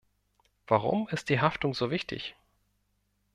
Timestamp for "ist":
1.09-1.29